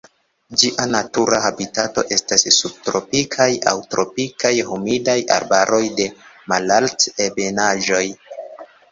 [0.59, 6.07] Ĝia natura habitato estas subtropikaj aŭ tropikaj humidaj arbaroj de
[6.53, 8.01] malalt-ebenaĵoj.